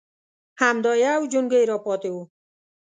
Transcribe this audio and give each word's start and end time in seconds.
_همدا 0.61 0.91
يو 1.07 1.21
جونګۍ 1.31 1.63
راپاتې 1.71 2.09
و. 2.13 2.17